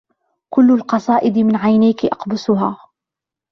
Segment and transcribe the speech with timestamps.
[0.53, 2.77] كلُّ القصائدِ من عينيكِ أقبسها